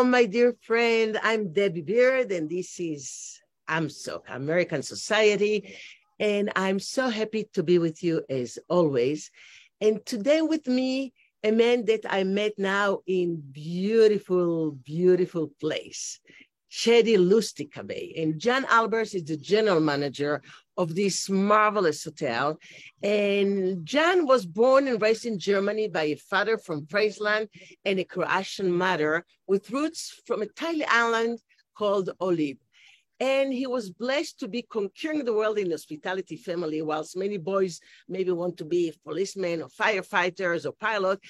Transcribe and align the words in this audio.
Oh, 0.00 0.04
my 0.04 0.24
dear 0.24 0.56
friend. 0.62 1.20
I'm 1.22 1.52
Deby 1.52 1.84
Beard, 1.84 2.32
and 2.32 2.48
this 2.48 2.80
is 2.80 3.38
AMSOC, 3.68 4.22
American 4.30 4.82
Society. 4.82 5.76
And 6.18 6.50
I'm 6.56 6.78
so 6.78 7.10
happy 7.10 7.50
to 7.52 7.62
be 7.62 7.78
with 7.78 8.02
you 8.02 8.24
as 8.30 8.58
always. 8.70 9.30
And 9.78 10.00
today 10.06 10.40
with 10.40 10.66
me, 10.66 11.12
a 11.44 11.50
man 11.50 11.84
that 11.84 12.06
I 12.08 12.24
met 12.24 12.52
now 12.56 13.00
in 13.06 13.42
beautiful, 13.52 14.70
beautiful 14.70 15.50
place, 15.60 16.18
Chedi 16.70 17.18
Lustica 17.18 17.86
Bay. 17.86 18.14
And 18.16 18.38
Jan 18.38 18.64
Albers 18.64 19.14
is 19.14 19.24
the 19.24 19.36
general 19.36 19.80
manager 19.80 20.40
of 20.80 20.94
this 20.94 21.28
marvelous 21.28 22.02
hotel. 22.04 22.58
And 23.02 23.84
Jan 23.84 24.26
was 24.26 24.46
born 24.46 24.88
and 24.88 25.00
raised 25.00 25.26
in 25.26 25.38
Germany 25.38 25.88
by 25.88 26.04
a 26.04 26.16
father 26.16 26.56
from 26.56 26.86
Friesland 26.86 27.48
and 27.84 27.98
a 28.00 28.04
Croatian 28.04 28.72
mother 28.72 29.26
with 29.46 29.70
roots 29.70 30.22
from 30.26 30.40
a 30.40 30.46
tiny 30.46 30.86
island 30.86 31.38
called 31.76 32.08
Olib. 32.18 32.56
And 33.20 33.52
he 33.52 33.66
was 33.66 33.90
blessed 33.90 34.40
to 34.40 34.48
be 34.48 34.62
conquering 34.62 35.26
the 35.26 35.34
world 35.34 35.58
in 35.58 35.70
hospitality 35.70 36.38
family, 36.38 36.80
whilst 36.80 37.18
many 37.18 37.36
boys 37.36 37.78
maybe 38.08 38.32
want 38.32 38.56
to 38.56 38.64
be 38.64 38.94
policemen 39.04 39.60
or 39.60 39.68
firefighters 39.68 40.64
or 40.64 40.72
pilot. 40.72 41.20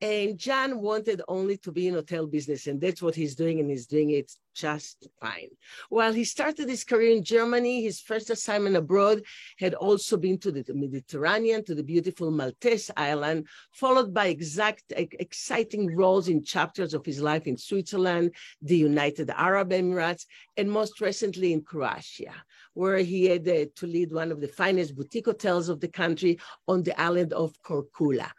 And 0.00 0.38
Jan 0.38 0.80
wanted 0.80 1.22
only 1.26 1.56
to 1.58 1.72
be 1.72 1.88
in 1.88 1.94
hotel 1.94 2.26
business, 2.26 2.68
and 2.68 2.80
that's 2.80 3.02
what 3.02 3.16
he's 3.16 3.34
doing, 3.34 3.58
and 3.58 3.68
he's 3.68 3.86
doing 3.86 4.10
it 4.10 4.30
just 4.54 5.08
fine. 5.20 5.48
While 5.88 6.12
he 6.12 6.24
started 6.24 6.68
his 6.68 6.84
career 6.84 7.16
in 7.16 7.24
Germany, 7.24 7.82
his 7.82 8.00
first 8.00 8.30
assignment 8.30 8.76
abroad 8.76 9.22
had 9.58 9.74
also 9.74 10.16
been 10.16 10.38
to 10.38 10.52
the 10.52 10.64
Mediterranean, 10.72 11.64
to 11.64 11.74
the 11.74 11.82
beautiful 11.82 12.30
Maltese 12.30 12.92
island, 12.96 13.48
followed 13.72 14.14
by 14.14 14.26
exact 14.26 14.92
exciting 14.96 15.94
roles 15.96 16.28
in 16.28 16.44
chapters 16.44 16.94
of 16.94 17.04
his 17.04 17.20
life 17.20 17.48
in 17.48 17.56
Switzerland, 17.56 18.32
the 18.62 18.76
United 18.76 19.30
Arab 19.30 19.70
Emirates, 19.70 20.26
and 20.56 20.70
most 20.70 21.00
recently 21.00 21.52
in 21.52 21.62
Croatia, 21.62 22.34
where 22.74 22.98
he 22.98 23.24
had 23.24 23.48
uh, 23.48 23.66
to 23.74 23.86
lead 23.86 24.12
one 24.12 24.30
of 24.30 24.40
the 24.40 24.48
finest 24.48 24.94
boutique 24.94 25.26
hotels 25.26 25.68
of 25.68 25.80
the 25.80 25.88
country 25.88 26.38
on 26.68 26.84
the 26.84 27.00
island 27.00 27.32
of 27.32 27.52
Korčula. 27.62 28.30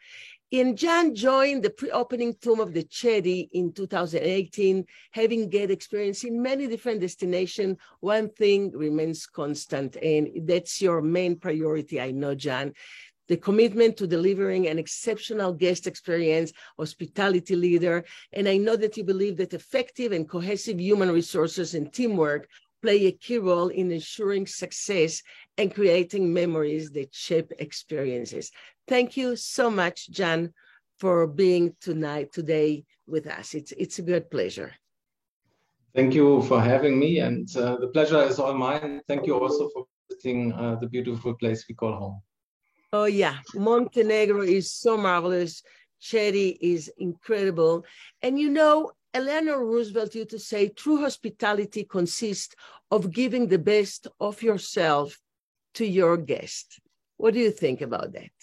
In 0.51 0.75
Jan 0.75 1.13
joined 1.13 1.61
the 1.61 1.69
pre-opening 1.69 2.33
tomb 2.41 2.59
of 2.59 2.73
the 2.73 2.83
Chedi 2.83 3.49
in 3.51 3.71
2018, 3.71 4.83
having 5.11 5.47
get 5.47 5.69
experience 5.69 6.23
in 6.23 6.41
many 6.41 6.65
different 6.65 7.01
destinations. 7.01 7.77
One 7.99 8.29
thing 8.29 8.71
remains 8.75 9.27
constant, 9.27 9.95
and 9.97 10.47
that's 10.47 10.81
your 10.81 11.03
main 11.03 11.35
priority, 11.35 12.01
I 12.01 12.09
know, 12.09 12.33
Jan. 12.33 12.73
The 13.27 13.37
commitment 13.37 13.97
to 13.97 14.07
delivering 14.07 14.67
an 14.67 14.79
exceptional 14.79 15.53
guest 15.53 15.85
experience, 15.85 16.51
hospitality 16.79 17.55
leader, 17.55 18.03
and 18.33 18.49
I 18.49 18.57
know 18.57 18.75
that 18.75 18.97
you 18.97 19.03
believe 19.03 19.37
that 19.37 19.53
effective 19.53 20.13
and 20.13 20.27
cohesive 20.27 20.79
human 20.79 21.11
resources 21.11 21.75
and 21.75 21.93
teamwork 21.93 22.49
play 22.81 23.05
a 23.05 23.11
key 23.11 23.37
role 23.37 23.67
in 23.67 23.91
ensuring 23.91 24.47
success 24.47 25.21
and 25.57 25.75
creating 25.75 26.33
memories 26.33 26.89
that 26.91 27.13
shape 27.13 27.51
experiences. 27.59 28.51
Thank 28.89 29.15
you 29.17 29.35
so 29.35 29.69
much, 29.69 30.09
Jan, 30.09 30.51
for 30.97 31.27
being 31.27 31.75
tonight 31.79 32.33
today 32.33 32.85
with 33.05 33.27
us. 33.27 33.53
It's 33.53 33.71
it's 33.73 33.99
a 33.99 34.01
good 34.01 34.31
pleasure. 34.31 34.73
Thank 35.93 36.15
you 36.15 36.41
for 36.49 36.59
having 36.59 36.97
me, 36.97 37.19
and 37.19 37.45
uh, 37.55 37.77
the 37.77 37.89
pleasure 37.89 38.23
is 38.23 38.39
all 38.39 38.55
mine. 38.55 39.01
Thank 39.07 39.27
you 39.27 39.37
also 39.37 39.69
for 39.69 39.85
visiting 40.09 40.53
uh, 40.53 40.77
the 40.81 40.87
beautiful 40.87 41.35
place 41.35 41.65
we 41.69 41.75
call 41.75 41.93
home. 41.93 42.21
Oh 42.91 43.05
yeah, 43.05 43.37
Montenegro 43.53 44.41
is 44.41 44.73
so 44.73 44.97
marvelous. 44.97 45.61
Chedi 46.01 46.57
is 46.59 46.91
incredible, 46.97 47.85
and 48.23 48.39
you 48.39 48.49
know 48.49 48.91
Eleanor 49.13 49.63
Roosevelt 49.63 50.15
used 50.15 50.31
to 50.31 50.39
say, 50.39 50.69
true 50.69 50.97
hospitality 50.97 51.83
consists 51.83 52.55
of 52.89 53.11
giving 53.11 53.47
the 53.47 53.59
best 53.59 54.07
of 54.19 54.41
yourself 54.41 55.19
to 55.75 55.85
your 55.85 56.17
guest. 56.17 56.79
What 57.17 57.35
do 57.35 57.39
you 57.39 57.51
think 57.51 57.81
about 57.81 58.13
that? 58.13 58.33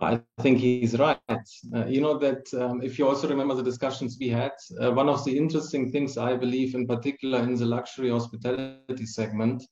I 0.00 0.20
think 0.40 0.58
he's 0.58 0.98
right. 0.98 1.18
Uh, 1.28 1.86
you 1.86 2.00
know 2.00 2.18
that 2.18 2.46
um, 2.54 2.82
if 2.82 2.98
you 2.98 3.08
also 3.08 3.28
remember 3.28 3.54
the 3.54 3.62
discussions 3.62 4.16
we 4.20 4.28
had, 4.28 4.52
uh, 4.80 4.92
one 4.92 5.08
of 5.08 5.24
the 5.24 5.36
interesting 5.36 5.90
things 5.90 6.16
I 6.16 6.36
believe, 6.36 6.74
in 6.74 6.86
particular 6.86 7.40
in 7.40 7.56
the 7.56 7.66
luxury 7.66 8.10
hospitality 8.10 9.06
segment, 9.06 9.64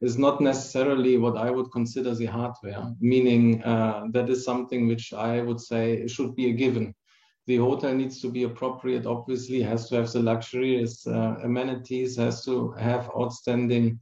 is 0.00 0.16
not 0.16 0.40
necessarily 0.40 1.18
what 1.18 1.36
I 1.36 1.50
would 1.50 1.70
consider 1.70 2.14
the 2.14 2.26
hardware, 2.26 2.84
meaning 3.00 3.62
uh, 3.62 4.04
that 4.12 4.30
is 4.30 4.44
something 4.44 4.88
which 4.88 5.12
I 5.12 5.42
would 5.42 5.60
say 5.60 6.06
should 6.06 6.34
be 6.34 6.50
a 6.50 6.52
given. 6.52 6.94
The 7.46 7.56
hotel 7.56 7.94
needs 7.94 8.22
to 8.22 8.30
be 8.30 8.44
appropriate, 8.44 9.04
obviously, 9.04 9.60
has 9.62 9.88
to 9.88 9.96
have 9.96 10.10
the 10.10 10.20
luxurious 10.20 11.06
uh, 11.06 11.36
amenities, 11.42 12.16
has 12.16 12.42
to 12.46 12.72
have 12.72 13.10
outstanding 13.14 14.00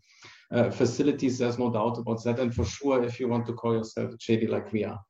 uh, 0.53 0.71
facilities. 0.71 1.39
There's 1.39 1.59
no 1.59 1.71
doubt 1.71 1.99
about 1.99 2.23
that. 2.25 2.39
And 2.39 2.55
for 2.55 2.65
sure, 2.65 3.03
if 3.03 3.19
you 3.19 3.29
want 3.29 3.47
to 3.47 3.55
call 3.55 3.75
yourself 3.75 4.13
Chedi 4.19 4.49
like 4.49 4.73
we 4.73 4.85
are. 4.85 5.01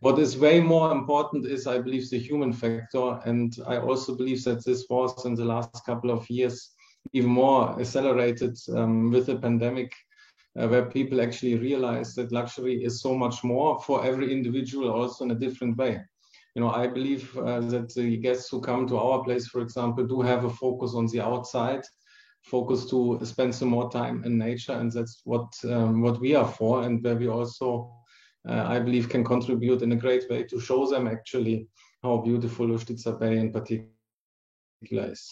What 0.00 0.18
is 0.18 0.38
way 0.38 0.60
more 0.60 0.92
important 0.92 1.46
is, 1.46 1.66
I 1.66 1.78
believe, 1.78 2.08
the 2.08 2.18
human 2.18 2.52
factor. 2.52 3.20
And 3.24 3.56
I 3.66 3.78
also 3.78 4.16
believe 4.16 4.42
that 4.44 4.64
this 4.64 4.86
was 4.88 5.24
in 5.24 5.34
the 5.34 5.44
last 5.44 5.84
couple 5.84 6.10
of 6.10 6.28
years 6.30 6.70
even 7.12 7.30
more 7.30 7.80
accelerated 7.80 8.56
um, 8.76 9.10
with 9.10 9.26
the 9.26 9.36
pandemic, 9.36 9.92
uh, 10.58 10.68
where 10.68 10.86
people 10.86 11.20
actually 11.20 11.56
realize 11.56 12.14
that 12.14 12.32
luxury 12.32 12.84
is 12.84 13.00
so 13.00 13.14
much 13.14 13.42
more 13.42 13.80
for 13.82 14.04
every 14.04 14.32
individual, 14.32 14.90
also 14.90 15.24
in 15.24 15.32
a 15.32 15.34
different 15.34 15.76
way. 15.76 16.00
You 16.54 16.62
know, 16.62 16.70
I 16.70 16.86
believe 16.86 17.36
uh, 17.36 17.60
that 17.60 17.94
the 17.94 18.18
guests 18.18 18.50
who 18.50 18.60
come 18.60 18.86
to 18.88 18.98
our 18.98 19.24
place, 19.24 19.48
for 19.48 19.62
example, 19.62 20.06
do 20.06 20.20
have 20.20 20.44
a 20.44 20.50
focus 20.50 20.92
on 20.94 21.06
the 21.06 21.20
outside 21.20 21.82
focus 22.42 22.88
to 22.90 23.18
spend 23.24 23.54
some 23.54 23.68
more 23.68 23.90
time 23.90 24.24
in 24.24 24.38
nature, 24.38 24.72
and 24.72 24.90
that's 24.92 25.22
what 25.24 25.52
um, 25.64 26.02
what 26.02 26.20
we 26.20 26.34
are 26.34 26.48
for, 26.48 26.82
and 26.82 27.02
where 27.02 27.16
we 27.16 27.28
also, 27.28 27.94
uh, 28.48 28.64
I 28.66 28.78
believe, 28.80 29.08
can 29.08 29.24
contribute 29.24 29.82
in 29.82 29.92
a 29.92 29.96
great 29.96 30.28
way 30.28 30.42
to 30.44 30.60
show 30.60 30.86
them 30.86 31.06
actually 31.06 31.68
how 32.02 32.18
beautiful 32.18 32.66
Lustica 32.66 33.18
Bay 33.18 33.38
in 33.38 33.52
particular 33.52 33.86
is. 35.12 35.30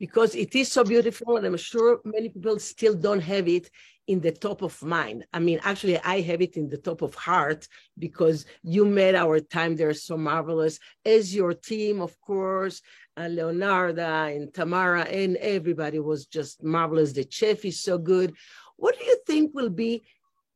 Because 0.00 0.34
it 0.34 0.54
is 0.56 0.72
so 0.72 0.82
beautiful, 0.82 1.36
and 1.36 1.46
I'm 1.46 1.56
sure 1.58 2.00
many 2.04 2.30
people 2.30 2.58
still 2.58 2.94
don't 2.94 3.20
have 3.20 3.46
it 3.46 3.70
in 4.06 4.18
the 4.20 4.32
top 4.32 4.62
of 4.62 4.82
mind. 4.82 5.26
I 5.32 5.38
mean, 5.38 5.60
actually, 5.62 5.98
I 6.00 6.22
have 6.22 6.40
it 6.40 6.56
in 6.56 6.68
the 6.68 6.78
top 6.78 7.02
of 7.02 7.14
heart 7.14 7.68
because 7.98 8.46
you 8.62 8.84
made 8.84 9.14
our 9.14 9.38
time 9.38 9.76
there 9.76 9.92
so 9.92 10.16
marvelous, 10.16 10.80
as 11.04 11.32
your 11.34 11.52
team, 11.52 12.00
of 12.00 12.18
course, 12.20 12.80
and 13.16 13.36
Leonarda 13.38 14.34
and 14.34 14.52
Tamara, 14.52 15.02
and 15.02 15.36
everybody 15.36 16.00
was 16.00 16.26
just 16.26 16.64
marvelous. 16.64 17.12
The 17.12 17.26
chef 17.30 17.64
is 17.66 17.80
so 17.80 17.98
good. 17.98 18.34
What 18.76 18.98
do 18.98 19.04
you 19.04 19.18
think 19.26 19.52
will 19.54 19.70
be 19.70 20.02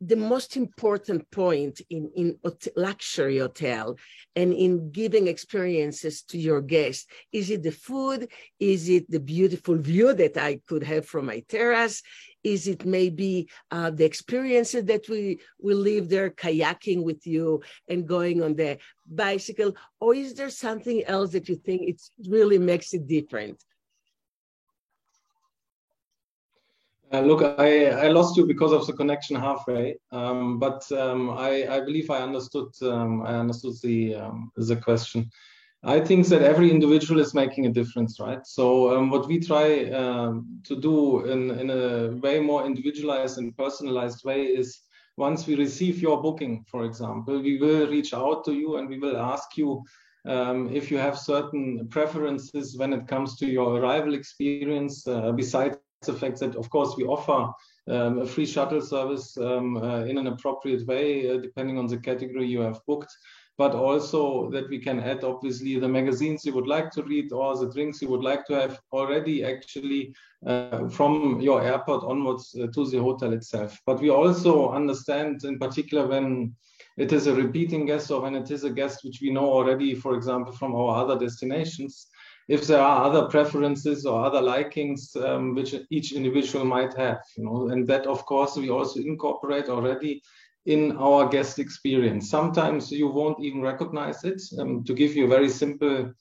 the 0.07 0.17
most 0.17 0.57
important 0.57 1.31
point 1.31 1.81
in, 1.91 2.11
in 2.15 2.39
luxury 2.77 3.39
hotel 3.39 3.97
and 4.37 4.53
in 4.53 4.91
giving 4.91 5.29
experiences 5.29 6.23
to 6.23 6.39
your 6.39 6.61
guests? 6.61 7.07
Is 7.33 7.51
it 7.51 7.63
the 7.63 7.73
food? 7.73 8.29
Is 8.59 8.89
it 8.89 9.11
the 9.11 9.21
beautiful 9.21 9.77
view 9.77 10.13
that 10.15 10.37
I 10.37 10.61
could 10.69 10.83
have 10.83 11.07
from 11.07 11.27
my 11.27 11.41
terrace? 11.49 12.03
Is 12.43 12.69
it 12.69 12.85
maybe 12.85 13.49
uh, 13.71 13.91
the 13.91 14.05
experiences 14.05 14.85
that 14.85 15.09
we 15.09 15.41
will 15.59 15.79
live 15.79 16.09
there, 16.09 16.31
kayaking 16.31 17.03
with 17.03 17.27
you 17.27 17.63
and 17.89 18.07
going 18.07 18.43
on 18.43 18.55
the 18.55 18.79
bicycle? 19.07 19.75
Or 20.01 20.15
is 20.15 20.35
there 20.35 20.51
something 20.51 21.03
else 21.05 21.33
that 21.33 21.49
you 21.49 21.57
think 21.57 21.83
it 21.89 22.03
really 22.29 22.59
makes 22.59 22.93
it 22.93 23.07
different? 23.07 23.65
Uh, 27.13 27.21
look, 27.21 27.43
I, 27.43 27.87
I 27.87 28.09
lost 28.09 28.37
you 28.37 28.47
because 28.47 28.73
of 28.73 28.87
the 28.87 28.93
connection 28.93 29.37
halfway, 29.37 29.97
um, 30.11 30.59
but 30.59 30.91
um, 30.93 31.31
I, 31.31 31.67
I 31.69 31.81
believe 31.81 32.11
I 32.11 32.19
understood 32.19 32.69
um, 32.83 33.23
I 33.23 33.35
understood 33.35 33.75
the 33.83 34.15
um, 34.17 34.51
the 34.57 34.77
question. 34.77 35.31
I 35.85 36.01
think 36.01 36.27
that 36.29 36.43
every 36.43 36.71
individual 36.71 37.21
is 37.21 37.35
making 37.35 37.67
a 37.67 37.73
difference, 37.73 38.19
right? 38.19 38.45
So 38.47 38.97
um, 38.97 39.11
what 39.11 39.29
we 39.29 39.39
try 39.39 39.91
um, 39.91 40.61
to 40.65 40.81
do 40.81 41.27
in, 41.27 41.51
in 41.51 41.71
a 41.71 42.09
way 42.23 42.41
more 42.41 42.65
individualized 42.65 43.37
and 43.37 43.55
personalized 43.57 44.25
way 44.25 44.45
is 44.45 44.81
once 45.19 45.47
we 45.47 45.57
receive 45.57 46.01
your 46.01 46.23
booking, 46.23 46.65
for 46.71 46.85
example, 46.85 47.41
we 47.41 47.59
will 47.59 47.87
reach 47.87 48.15
out 48.15 48.45
to 48.47 48.55
you 48.55 48.77
and 48.79 48.89
we 48.89 48.99
will 48.99 49.19
ask 49.19 49.59
you 49.59 49.83
um, 50.27 50.71
if 50.73 50.91
you 50.91 50.97
have 50.97 51.19
certain 51.19 51.87
preferences 51.91 52.79
when 52.79 52.95
it 52.95 53.07
comes 53.07 53.37
to 53.37 53.47
your 53.47 53.77
arrival 53.77 54.15
experience, 54.15 55.07
uh, 55.07 55.33
besides 55.33 55.77
the 56.07 56.15
fact 56.15 56.41
that, 56.41 56.57
of 56.57 56.71
course, 56.71 56.95
we 56.97 57.05
offer 57.05 57.53
um, 57.89 58.21
a 58.21 58.27
free 58.27 58.47
shuttle 58.47 58.81
service 58.81 59.37
um, 59.37 59.77
uh, 59.77 60.05
in 60.05 60.19
an 60.19 60.27
appropriate 60.29 60.87
way, 60.87 61.31
uh, 61.31 61.39
depending 61.39 61.79
on 61.79 61.87
the 61.87 61.99
category 61.99 62.47
you 62.47 62.61
have 62.61 62.81
booked 62.87 63.15
but 63.57 63.75
also 63.75 64.51
that 64.51 64.69
we 64.69 64.79
can 64.79 65.01
add 65.01 65.23
obviously 65.23 65.79
the 65.79 65.89
magazines 65.89 66.45
you 66.45 66.53
would 66.53 66.67
like 66.67 66.91
to 66.91 67.03
read 67.03 67.33
or 67.33 67.57
the 67.57 67.71
drinks 67.73 68.03
you 68.03 68.09
would 68.09 68.23
like 68.23 68.45
to 68.47 68.55
have 68.55 68.81
already 68.93 69.45
actually 69.45 70.15
uh, 70.47 70.89
from 70.89 71.41
your 71.41 71.63
airport 71.63 72.03
onwards 72.05 72.57
uh, 72.61 72.67
to 72.75 72.89
the 72.91 72.99
hotel 72.99 73.33
itself. 73.33 73.79
But 73.87 74.01
we 74.01 74.11
also 74.11 74.71
understand 74.71 75.45
in 75.45 75.59
particular 75.59 76.07
when 76.07 76.55
it 76.97 77.13
is 77.13 77.27
a 77.27 77.35
repeating 77.35 77.87
guest 77.87 78.11
or 78.11 78.23
when 78.23 78.35
it 78.35 78.51
is 78.51 78.65
a 78.65 78.71
guest 78.71 79.05
which 79.05 79.21
we 79.23 79.31
know 79.31 79.53
already, 79.53 79.95
for 79.95 80.15
example, 80.15 80.53
from 80.53 80.75
our 80.75 81.03
other 81.03 81.19
destinations, 81.19 82.09
if 82.49 82.67
there 82.67 82.81
are 82.81 83.05
other 83.05 83.27
preferences 83.27 84.05
or 84.05 84.25
other 84.25 84.41
likings 84.41 85.17
um, 85.17 85.55
which 85.55 85.75
each 85.91 86.13
individual 86.13 86.65
might 86.65 86.95
have, 86.95 87.21
you 87.37 87.45
know, 87.45 87.69
and 87.69 87.87
that 87.87 88.07
of 88.07 88.25
course 88.27 88.57
we 88.57 88.71
also 88.71 89.01
incorporate 89.01 89.69
already 89.69 90.23
in 90.67 90.97
our 90.97 91.29
guest 91.29 91.59
experience. 91.59 92.31
Sometimes 92.31 92.91
you 92.91 93.09
won't 93.09 93.41
even 93.41 93.61
recognize 93.61 94.25
it. 94.25 94.43
Um, 94.59 94.85
to 94.85 94.95
give 94.95 95.15
you 95.15 95.27
a 95.27 95.29
very 95.29 95.49
simple 95.49 96.13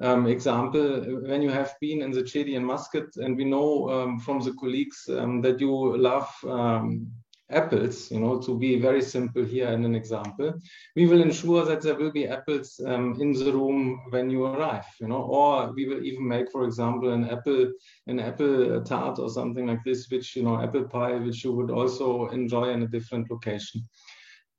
um, 0.00 0.26
example, 0.26 1.00
when 1.26 1.40
you 1.40 1.50
have 1.50 1.74
been 1.80 2.02
in 2.02 2.10
the 2.10 2.22
Chedi 2.22 2.56
and 2.56 2.66
Muscat, 2.66 3.16
and 3.16 3.36
we 3.36 3.44
know 3.44 3.88
um, 3.90 4.20
from 4.20 4.40
the 4.40 4.52
colleagues 4.60 5.08
um, 5.08 5.40
that 5.40 5.60
you 5.60 5.96
love 5.96 6.30
um, 6.46 7.10
apples, 7.50 8.10
you 8.10 8.18
know, 8.18 8.40
to 8.40 8.58
be 8.58 8.78
very 8.80 9.00
simple 9.00 9.44
here 9.44 9.68
in 9.68 9.84
an 9.84 9.94
example, 9.94 10.54
we 10.96 11.06
will 11.06 11.22
ensure 11.22 11.64
that 11.64 11.80
there 11.80 11.94
will 11.94 12.10
be 12.10 12.26
apples 12.26 12.80
um, 12.84 13.16
in 13.20 13.32
the 13.32 13.52
room 13.52 14.00
when 14.10 14.28
you 14.30 14.44
arrive, 14.46 14.86
you 15.00 15.08
know, 15.08 15.22
or 15.22 15.72
we 15.72 15.86
will 15.86 16.04
even 16.04 16.26
make, 16.26 16.50
for 16.50 16.64
example, 16.64 17.12
an 17.12 17.28
apple, 17.30 17.72
an 18.08 18.18
apple 18.18 18.82
tart 18.82 19.18
or 19.18 19.28
something 19.28 19.66
like 19.66 19.82
this, 19.84 20.08
which, 20.10 20.34
you 20.34 20.42
know, 20.42 20.60
apple 20.60 20.84
pie, 20.84 21.14
which 21.14 21.44
you 21.44 21.52
would 21.52 21.70
also 21.70 22.28
enjoy 22.28 22.70
in 22.70 22.82
a 22.82 22.88
different 22.88 23.30
location. 23.30 23.86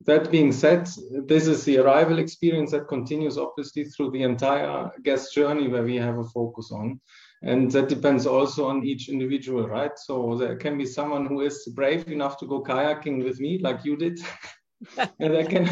That 0.05 0.31
being 0.31 0.51
said, 0.51 0.87
this 1.25 1.47
is 1.47 1.65
the 1.65 1.79
arrival 1.79 2.19
experience 2.19 2.71
that 2.71 2.87
continues 2.87 3.37
obviously 3.37 3.85
through 3.85 4.11
the 4.11 4.23
entire 4.23 4.91
guest 5.03 5.33
journey 5.33 5.67
where 5.67 5.83
we 5.83 5.95
have 5.95 6.19
a 6.19 6.23
focus 6.23 6.71
on 6.71 6.99
and 7.43 7.71
that 7.71 7.89
depends 7.89 8.25
also 8.25 8.65
on 8.65 8.83
each 8.83 9.09
individual 9.09 9.67
right? 9.67 9.97
So 9.97 10.35
there 10.35 10.55
can 10.55 10.77
be 10.77 10.85
someone 10.85 11.25
who 11.25 11.41
is 11.41 11.67
brave 11.75 12.07
enough 12.07 12.37
to 12.39 12.47
go 12.47 12.63
kayaking 12.63 13.23
with 13.23 13.39
me 13.39 13.59
like 13.59 13.85
you 13.85 13.95
did. 13.95 14.19
And 15.19 15.33
there 15.33 15.45
can 15.45 15.65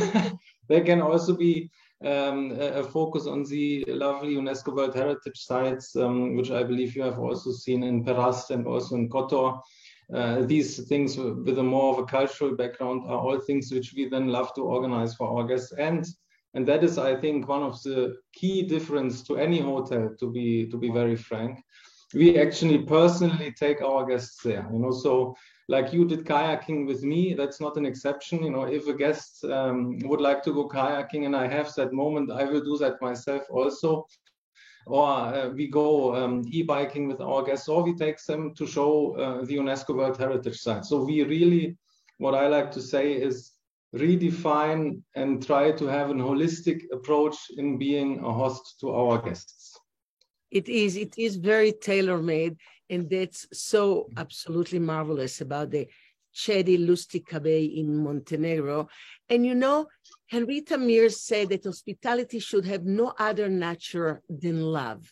there 0.69 0.83
can 0.83 0.99
also 0.99 1.35
be 1.35 1.69
um, 2.03 2.51
a, 2.59 2.83
focus 2.83 3.27
on 3.27 3.43
the 3.43 3.85
lovely 3.87 4.33
UNESCO 4.35 4.75
World 4.75 4.95
Heritage 4.95 5.37
sites, 5.37 5.95
um, 5.95 6.35
which 6.35 6.49
I 6.51 6.63
believe 6.63 6.95
you 6.95 7.03
have 7.03 7.19
also 7.19 7.51
seen 7.51 7.83
in 7.83 8.03
Perast 8.03 8.49
and 8.49 8.65
also 8.65 8.95
in 8.95 9.09
Kotor. 9.09 9.59
Uh, 10.13 10.41
these 10.45 10.87
things 10.87 11.17
with 11.17 11.57
a 11.57 11.63
more 11.63 11.93
of 11.93 11.99
a 11.99 12.05
cultural 12.05 12.55
background 12.55 13.03
are 13.07 13.17
all 13.17 13.39
things 13.39 13.71
which 13.71 13.93
we 13.95 14.07
then 14.07 14.27
love 14.27 14.53
to 14.53 14.61
organize 14.61 15.15
for 15.15 15.27
our 15.27 15.47
guests 15.47 15.71
and 15.73 16.05
and 16.55 16.65
that 16.65 16.83
is 16.83 16.97
i 16.97 17.13
think 17.15 17.47
one 17.47 17.61
of 17.61 17.81
the 17.83 18.15
key 18.33 18.63
difference 18.63 19.21
to 19.21 19.37
any 19.37 19.59
hotel 19.59 20.09
to 20.19 20.31
be 20.31 20.67
to 20.67 20.77
be 20.77 20.89
very 20.89 21.15
frank. 21.15 21.61
We 22.13 22.37
actually 22.37 22.77
personally 22.83 23.51
take 23.51 23.81
our 23.81 24.05
guests 24.05 24.41
there 24.43 24.67
you 24.71 24.79
know 24.79 24.91
so 24.91 25.35
like 25.67 25.91
you 25.91 26.05
did 26.05 26.23
kayaking 26.25 26.85
with 26.87 27.03
me 27.03 27.33
that's 27.33 27.59
not 27.59 27.77
an 27.77 27.85
exception 27.85 28.43
you 28.43 28.51
know. 28.51 28.63
If 28.63 28.87
a 28.87 28.93
guest 28.93 29.43
um, 29.45 29.97
would 30.03 30.21
like 30.21 30.41
to 30.43 30.53
go 30.53 30.69
kayaking 30.69 31.25
and 31.25 31.35
i 31.35 31.47
have 31.47 31.73
that 31.75 31.91
moment 31.93 32.31
i 32.31 32.43
will 32.45 32.63
do 32.71 32.77
that 32.77 33.01
myself 33.01 33.43
also. 33.49 34.07
Or 34.87 35.07
uh, 35.07 35.49
we 35.49 35.67
go 35.67 36.15
um, 36.15 36.43
e-biking 36.51 37.07
with 37.07 37.19
our 37.19 37.41
guests 37.41 37.67
or 37.67 37.81
we 37.81 37.95
take 37.95 38.23
them 38.23 38.53
to 38.53 38.67
show 38.67 39.15
uh, 39.17 39.43
the 39.43 39.55
unesco 39.55 39.95
world 39.95 40.15
heritage 40.15 40.59
site. 40.59 40.85
So 40.85 41.03
we 41.03 41.23
really 41.23 41.75
what 42.19 42.35
i 42.35 42.47
like 42.47 42.71
to 42.71 42.81
say 42.81 43.13
is 43.13 43.54
redefine 43.95 45.01
and 45.15 45.45
try 45.45 45.71
to 45.71 45.85
have 45.87 46.09
an 46.09 46.19
holistic 46.19 46.83
approach 46.91 47.37
in 47.57 47.77
being 47.77 48.23
a 48.23 48.31
host 48.31 48.79
to 48.81 48.91
our 48.91 49.17
guests. 49.21 49.77
It 50.51 50.69
is, 50.69 50.95
it 50.95 51.17
is 51.17 51.35
very 51.37 51.71
tailor-made, 51.71 52.57
and 52.89 53.09
that's 53.09 53.47
so 53.51 54.09
absolutely 54.17 54.79
marvelous 54.79 55.41
about 55.41 55.71
the 55.71 55.87
Chedi 56.33 56.77
Lustica 56.77 57.41
Bay 57.41 57.63
in 57.63 58.03
Montenegro. 58.03 58.89
And 59.29 59.45
you 59.45 59.55
know, 59.55 59.87
Henrietta 60.27 60.77
Mears 60.77 61.21
said 61.21 61.49
that 61.49 61.63
hospitality 61.63 62.39
should 62.39 62.65
have 62.65 62.83
no 62.83 63.13
other 63.17 63.47
nature 63.49 64.21
than 64.29 64.61
love. 64.61 65.11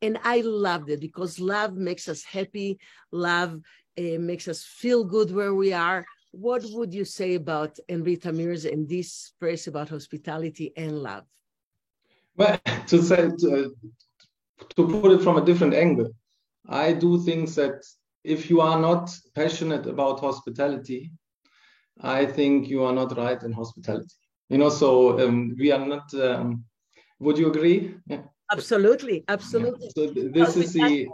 And 0.00 0.18
I 0.24 0.40
loved 0.40 0.90
it 0.90 1.00
because 1.00 1.38
love 1.38 1.74
makes 1.74 2.08
us 2.08 2.22
happy, 2.24 2.78
love 3.10 3.60
uh, 3.98 4.18
makes 4.18 4.48
us 4.48 4.64
feel 4.64 5.04
good 5.04 5.30
where 5.32 5.54
we 5.54 5.72
are, 5.72 6.04
what 6.32 6.64
would 6.72 6.92
you 6.92 7.04
say 7.04 7.34
about 7.34 7.78
Henrietta 7.88 8.32
Mears 8.32 8.64
and 8.64 8.88
this 8.88 9.32
phrase 9.38 9.66
about 9.68 9.90
hospitality 9.90 10.72
and 10.76 11.02
love? 11.02 11.24
Well, 12.36 12.58
to 12.88 13.02
say 13.02 13.30
to, 13.38 13.76
to 14.76 15.00
put 15.00 15.12
it 15.12 15.22
from 15.22 15.36
a 15.36 15.44
different 15.44 15.74
angle, 15.74 16.10
I 16.68 16.92
do 16.92 17.22
think 17.22 17.50
that 17.54 17.84
if 18.24 18.48
you 18.48 18.60
are 18.60 18.80
not 18.80 19.10
passionate 19.34 19.86
about 19.86 20.20
hospitality, 20.20 21.12
I 22.00 22.24
think 22.24 22.68
you 22.68 22.82
are 22.84 22.94
not 22.94 23.16
right 23.16 23.40
in 23.42 23.52
hospitality. 23.52 24.14
You 24.48 24.58
know, 24.58 24.70
so 24.70 25.20
um, 25.20 25.54
we 25.58 25.70
are 25.70 25.86
not. 25.86 26.12
Um, 26.14 26.64
would 27.20 27.38
you 27.38 27.48
agree? 27.48 27.94
Yeah. 28.06 28.22
Absolutely, 28.50 29.24
absolutely. 29.28 29.90
Yeah. 29.94 30.06
So 30.06 30.12
this 30.12 30.56
is 30.56 30.72
the 30.72 31.08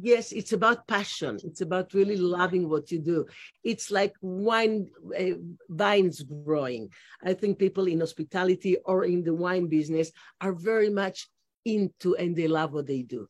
yes 0.00 0.32
it's 0.32 0.52
about 0.52 0.86
passion. 0.86 1.38
It's 1.44 1.60
about 1.60 1.94
really 1.94 2.16
loving 2.16 2.68
what 2.68 2.90
you 2.90 2.98
do. 2.98 3.26
It's 3.64 3.90
like 3.90 4.14
wine 4.20 4.88
uh, 5.18 5.36
vines 5.68 6.22
growing. 6.22 6.90
I 7.24 7.34
think 7.34 7.58
people 7.58 7.86
in 7.86 8.00
hospitality 8.00 8.76
or 8.84 9.04
in 9.04 9.22
the 9.22 9.34
wine 9.34 9.68
business 9.68 10.10
are 10.40 10.52
very 10.52 10.90
much 10.90 11.28
into 11.64 12.16
and 12.16 12.34
they 12.34 12.48
love 12.48 12.72
what 12.72 12.86
they 12.86 13.02
do. 13.02 13.28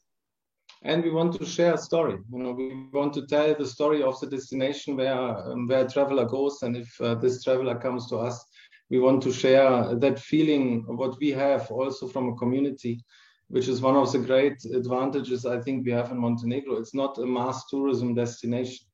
And 0.84 1.04
we 1.04 1.10
want 1.10 1.38
to 1.38 1.46
share 1.46 1.74
a 1.74 1.78
story. 1.78 2.18
You 2.32 2.38
know 2.38 2.52
we 2.52 2.88
want 2.92 3.12
to 3.14 3.26
tell 3.26 3.54
the 3.54 3.66
story 3.66 4.02
of 4.02 4.18
the 4.20 4.26
destination 4.26 4.96
where 4.96 5.14
um, 5.16 5.68
where 5.68 5.84
a 5.84 5.88
traveler 5.88 6.26
goes. 6.26 6.62
And 6.62 6.76
if 6.76 7.00
uh, 7.00 7.14
this 7.16 7.42
traveler 7.44 7.78
comes 7.78 8.08
to 8.08 8.16
us 8.16 8.44
we 8.92 8.98
want 8.98 9.22
to 9.22 9.32
share 9.32 9.94
that 9.94 10.18
feeling 10.18 10.84
what 10.86 11.18
we 11.18 11.30
have 11.30 11.70
also 11.70 12.06
from 12.06 12.28
a 12.28 12.36
community 12.36 13.02
which 13.52 13.68
is 13.68 13.82
one 13.82 13.96
of 13.96 14.10
the 14.10 14.18
great 14.18 14.64
advantages 14.64 15.44
I 15.44 15.60
think 15.60 15.84
we 15.84 15.92
have 15.92 16.10
in 16.10 16.18
Montenegro. 16.18 16.76
It's 16.76 16.94
not 16.94 17.18
a 17.18 17.26
mass 17.26 17.66
tourism 17.66 18.14
destination, 18.14 18.86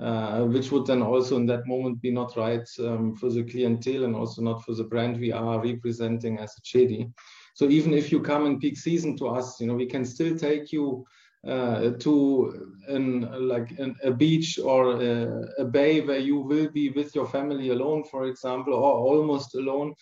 uh, 0.00 0.44
which 0.44 0.70
would 0.70 0.86
then 0.86 1.02
also 1.02 1.34
in 1.36 1.46
that 1.46 1.66
moment 1.66 2.00
be 2.00 2.12
not 2.12 2.36
right 2.36 2.66
um, 2.78 3.16
for 3.16 3.28
the 3.28 3.42
clientele 3.42 4.04
and 4.04 4.14
also 4.14 4.40
not 4.40 4.64
for 4.64 4.74
the 4.74 4.84
brand 4.84 5.18
we 5.18 5.32
are 5.32 5.60
representing 5.60 6.38
as 6.38 6.54
a 6.56 6.60
Chedi. 6.60 7.12
So 7.54 7.68
even 7.68 7.92
if 7.92 8.12
you 8.12 8.20
come 8.20 8.46
in 8.46 8.60
peak 8.60 8.78
season 8.78 9.16
to 9.16 9.30
us, 9.30 9.60
you 9.60 9.66
know, 9.66 9.74
we 9.74 9.86
can 9.86 10.04
still 10.04 10.38
take 10.38 10.70
you 10.70 11.04
uh, 11.44 11.90
to 11.98 12.76
an, 12.86 13.48
like 13.48 13.72
an, 13.80 13.96
a 14.04 14.12
beach 14.12 14.60
or 14.60 15.02
a, 15.02 15.44
a, 15.58 15.64
bay 15.64 16.00
where 16.00 16.18
you 16.18 16.38
will 16.38 16.68
be 16.68 16.90
with 16.90 17.16
your 17.16 17.26
family 17.26 17.70
alone, 17.70 18.04
for 18.04 18.26
example, 18.26 18.74
or 18.74 18.92
almost 18.92 19.56
alone, 19.56 19.92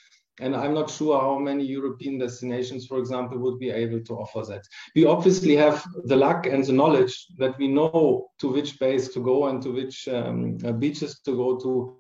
and 0.41 0.55
I'm 0.55 0.75
not 0.75 0.91
sure 0.91 1.19
how 1.21 1.39
many 1.39 1.65
European 1.65 2.19
destinations, 2.19 2.87
for 2.87 2.99
example, 2.99 3.39
would 3.39 3.59
be 3.59 3.71
able 3.71 4.01
to 4.01 4.15
offer 4.15 4.43
that. 4.51 4.65
We 4.95 5.07
obviously 5.07 5.57
have 5.57 5.85
the 6.05 6.17
luck 6.17 6.47
and 6.47 6.65
the 6.65 6.73
knowledge 6.73 7.27
that 7.39 7.57
we 7.59 7.69
know 7.69 8.29
to 8.41 8.49
which 8.49 8.79
base 8.79 9.09
to 9.15 9.21
go 9.21 9.47
and 9.47 9.63
to 9.63 9.71
which 9.71 10.09
um, 10.09 10.59
uh, 10.65 10.73
beaches 10.73 11.21
to 11.21 11.37
go 11.37 11.59
to 11.61 11.97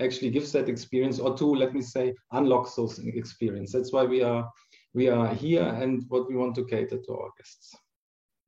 actually 0.00 0.30
gives 0.30 0.52
that 0.52 0.68
experience 0.68 1.18
or 1.18 1.36
to, 1.36 1.46
let 1.46 1.72
me 1.72 1.82
say, 1.82 2.14
unlock 2.32 2.74
those 2.74 2.98
experience. 2.98 3.72
That's 3.72 3.92
why 3.92 4.04
we 4.04 4.22
are 4.22 4.50
we 4.92 5.08
are 5.08 5.34
here 5.34 5.62
and 5.62 6.04
what 6.08 6.26
we 6.28 6.36
want 6.36 6.54
to 6.54 6.64
cater 6.64 6.98
to 6.98 7.12
our 7.12 7.30
guests. 7.36 7.74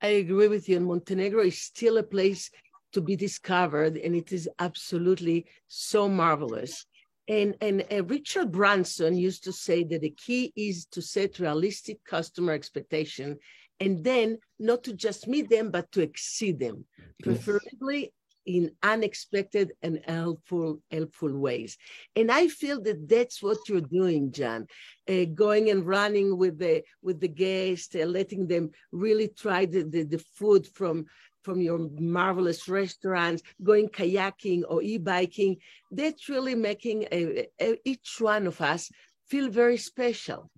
I 0.01 0.09
agree 0.25 0.49
with 0.49 0.69
you. 0.69 0.77
And 0.79 0.87
Montenegro 0.87 1.43
is 1.43 1.61
still 1.61 1.99
a 1.99 2.03
place 2.03 2.51
to 2.93 3.03
be 3.03 3.17
discovered, 3.17 3.99
and 3.99 4.15
it 4.15 4.33
is 4.33 4.49
absolutely 4.59 5.47
so 5.67 6.09
marvelous. 6.09 6.87
And, 7.29 7.57
and 7.61 7.85
uh, 7.93 8.05
Richard 8.05 8.51
Branson 8.51 9.17
used 9.17 9.45
to 9.45 9.53
say 9.53 9.85
that 9.85 10.01
the 10.01 10.11
key 10.11 10.53
is 10.57 10.87
to 10.87 11.03
set 11.03 11.39
realistic 11.39 12.03
customer 12.05 12.53
expectation 12.53 13.39
and 13.81 14.03
then 14.03 14.39
not 14.59 14.83
to 14.85 14.93
just 14.93 15.29
meet 15.29 15.49
them, 15.51 15.71
but 15.71 15.93
to 15.93 16.01
exceed 16.01 16.59
them, 16.59 16.85
preferably 17.23 18.13
in 18.49 18.71
unexpected 18.83 19.73
and 19.83 20.01
helpful 20.07 20.81
helpful 20.91 21.37
ways. 21.39 21.77
And 22.17 22.33
i 22.33 22.49
feel 22.49 22.81
that 22.83 23.07
that's 23.09 23.43
what 23.43 23.59
you're 23.69 23.93
doing 24.01 24.33
Jan 24.33 24.67
uh, 25.09 25.27
going 25.35 25.69
and 25.71 25.87
running 25.87 26.39
with 26.39 26.59
the 26.59 26.83
with 27.03 27.21
the 27.21 27.29
guests 27.29 27.95
uh, 27.95 28.07
letting 28.07 28.47
them 28.47 28.71
really 28.91 29.29
try 29.29 29.67
the, 29.67 29.83
the, 29.83 30.03
the 30.05 30.25
food 30.39 30.67
from 30.67 31.05
from 31.49 31.63
your 31.63 31.79
marvelous 31.99 32.69
restaurants, 32.69 33.43
going 33.65 33.89
kayaking 33.89 34.65
or 34.69 34.83
e-biking, 34.83 35.57
that's 35.91 36.29
really 36.29 36.55
making 36.55 37.07
a, 37.11 37.47
a, 37.59 37.79
each 37.87 38.17
one 38.21 38.47
of 38.47 38.61
us 38.61 38.91
feel 39.31 39.49
very 39.49 39.79
special. 39.79 40.51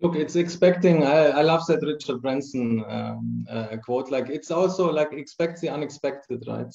Look, 0.00 0.16
it's 0.16 0.36
expecting. 0.36 1.04
I, 1.04 1.40
I 1.40 1.42
love 1.42 1.66
that 1.66 1.82
Richard 1.82 2.22
Branson 2.22 2.82
um, 2.88 3.44
uh, 3.50 3.76
quote. 3.84 4.10
Like 4.10 4.30
it's 4.30 4.50
also 4.50 4.90
like 4.90 5.12
expect 5.12 5.60
the 5.60 5.68
unexpected, 5.68 6.44
right? 6.48 6.74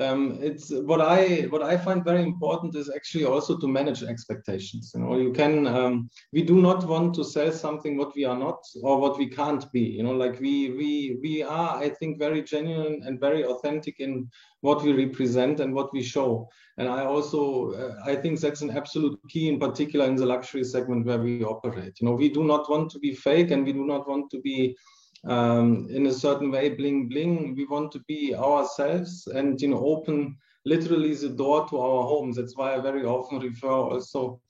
Um, 0.00 0.38
it's 0.40 0.70
what 0.70 1.02
I 1.02 1.42
what 1.50 1.62
I 1.62 1.76
find 1.76 2.02
very 2.02 2.22
important 2.22 2.74
is 2.76 2.90
actually 2.94 3.26
also 3.26 3.58
to 3.58 3.68
manage 3.68 4.02
expectations. 4.02 4.92
You 4.94 5.02
know, 5.02 5.18
you 5.18 5.32
can 5.32 5.66
um, 5.66 6.08
we 6.32 6.42
do 6.42 6.62
not 6.62 6.84
want 6.84 7.14
to 7.16 7.24
sell 7.24 7.52
something 7.52 7.98
what 7.98 8.14
we 8.16 8.24
are 8.24 8.38
not 8.38 8.64
or 8.82 8.98
what 8.98 9.18
we 9.18 9.26
can't 9.26 9.70
be. 9.70 9.80
You 9.80 10.04
know, 10.04 10.12
like 10.12 10.40
we 10.40 10.70
we 10.70 11.18
we 11.22 11.42
are 11.42 11.76
I 11.76 11.90
think 11.90 12.18
very 12.18 12.42
genuine 12.42 13.02
and 13.04 13.20
very 13.20 13.44
authentic 13.44 14.00
in 14.00 14.30
what 14.62 14.82
we 14.82 14.92
represent 14.92 15.60
and 15.60 15.74
what 15.74 15.92
we 15.92 16.02
show. 16.02 16.48
And 16.78 16.88
I 16.88 17.04
also 17.04 17.72
uh, 17.72 17.96
I 18.06 18.16
think 18.16 18.40
that's 18.40 18.62
an 18.62 18.74
absolute 18.74 19.20
key 19.28 19.50
in 19.50 19.58
particular 19.58 20.06
in 20.06 20.16
the 20.16 20.24
luxury 20.24 20.64
segment 20.64 21.04
where 21.04 21.18
we 21.18 21.44
operate. 21.44 22.00
You 22.00 22.08
know, 22.08 22.14
we 22.14 22.30
do 22.30 22.44
not 22.44 22.70
want 22.70 22.90
to 22.92 22.98
be 22.98 23.14
fake 23.14 23.50
and 23.50 23.66
we 23.66 23.74
do 23.74 23.84
not 23.84 24.08
want 24.08 24.30
to 24.30 24.40
be 24.40 24.74
um, 25.24 25.86
in 25.90 26.06
a 26.06 26.12
certain 26.12 26.50
way 26.50 26.68
bling 26.70 27.08
bling 27.08 27.54
we 27.54 27.64
want 27.66 27.92
to 27.92 28.00
be 28.08 28.34
ourselves 28.34 29.26
and 29.28 29.60
you 29.60 29.68
know 29.68 29.84
open 29.84 30.36
literally 30.64 31.14
the 31.14 31.28
door 31.28 31.66
to 31.68 31.78
our 31.78 32.02
homes 32.04 32.36
that's 32.36 32.56
why 32.56 32.74
i 32.74 32.80
very 32.80 33.04
often 33.04 33.38
refer 33.38 33.70
also 33.70 34.40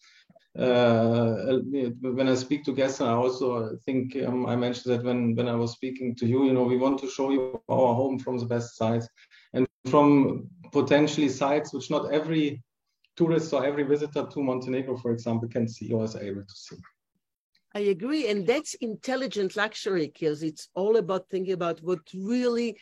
uh, 0.58 1.58
when 2.02 2.28
I 2.28 2.34
speak 2.34 2.64
to 2.64 2.74
guests, 2.74 3.00
and 3.00 3.08
I 3.08 3.14
also 3.14 3.76
think 3.86 4.16
um, 4.16 4.44
I 4.46 4.54
mentioned 4.54 4.94
that 4.94 5.04
when, 5.04 5.34
when 5.34 5.48
I 5.48 5.54
was 5.54 5.72
speaking 5.72 6.14
to 6.16 6.26
you, 6.26 6.44
you 6.44 6.52
know, 6.52 6.64
we 6.64 6.76
want 6.76 6.98
to 7.00 7.08
show 7.08 7.30
you 7.30 7.58
our 7.70 7.94
home 7.94 8.18
from 8.18 8.38
the 8.38 8.44
best 8.44 8.76
sides 8.76 9.08
and 9.54 9.66
from 9.86 10.48
potentially 10.70 11.28
sites 11.28 11.72
which 11.72 11.90
not 11.90 12.12
every 12.12 12.62
tourist 13.16 13.52
or 13.52 13.64
every 13.64 13.84
visitor 13.84 14.26
to 14.26 14.42
Montenegro, 14.42 14.96
for 14.98 15.12
example, 15.12 15.48
can 15.48 15.68
see 15.68 15.92
or 15.92 16.04
is 16.04 16.16
able 16.16 16.42
to 16.42 16.54
see. 16.54 16.76
I 17.74 17.80
agree. 17.80 18.28
And 18.28 18.46
that's 18.46 18.74
intelligent 18.74 19.56
luxury 19.56 20.12
because 20.12 20.42
it's 20.42 20.68
all 20.74 20.96
about 20.96 21.28
thinking 21.30 21.54
about 21.54 21.82
what 21.82 22.00
really 22.14 22.76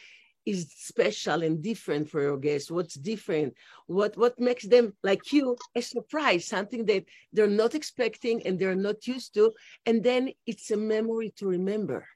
is 0.47 0.73
special 0.77 1.43
and 1.43 1.63
different 1.63 2.09
for 2.09 2.23
your 2.23 2.39
guests 2.39 2.71
what's 2.71 2.95
different 2.95 3.55
what 3.87 4.17
what 4.17 4.39
makes 4.39 4.67
them 4.67 4.95
like 5.03 5.33
you 5.33 5.57
a 5.77 5.83
surprise 5.83 6.47
something 6.47 6.87
that 6.87 7.05
they're 7.33 7.47
not 7.47 7.75
expecting 7.75 8.45
and 8.47 8.59
they're 8.59 8.75
not 8.75 9.07
used 9.07 9.35
to 9.35 9.53
and 9.87 10.03
then 10.03 10.31
it's 10.47 10.71
a 10.71 10.77
memory 10.77 11.33
to 11.37 11.47
remember 11.47 12.07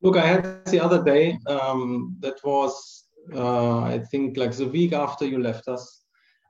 look 0.00 0.16
i 0.16 0.26
had 0.26 0.64
the 0.66 0.80
other 0.80 1.02
day 1.02 1.36
um, 1.48 2.16
that 2.20 2.38
was 2.44 3.06
uh, 3.34 3.80
i 3.80 3.98
think 4.10 4.36
like 4.36 4.52
the 4.52 4.68
week 4.68 4.92
after 4.92 5.26
you 5.26 5.42
left 5.42 5.66
us 5.66 5.99